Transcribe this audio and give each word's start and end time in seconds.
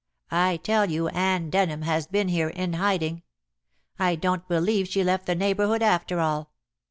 I 0.31 0.57
tell 0.57 0.89
you 0.89 1.09
Anne 1.09 1.51
Denham 1.51 1.83
has 1.83 2.07
been 2.07 2.27
here 2.29 2.49
in 2.49 2.73
hiding. 2.73 3.21
I 3.99 4.15
don't 4.15 4.47
believe 4.47 4.87
she 4.87 5.03
left 5.03 5.27
the 5.27 5.35
neighborhood 5.35 5.83
after 5.83 6.19
all. 6.19 6.49